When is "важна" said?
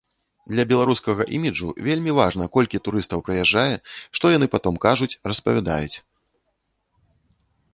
2.19-2.47